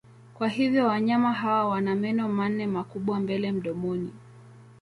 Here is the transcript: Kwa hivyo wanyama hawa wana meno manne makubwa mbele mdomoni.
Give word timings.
Kwa 0.33 0.47
hivyo 0.47 0.85
wanyama 0.85 1.33
hawa 1.33 1.69
wana 1.69 1.95
meno 1.95 2.27
manne 2.29 2.67
makubwa 2.67 3.19
mbele 3.19 3.51
mdomoni. 3.51 4.11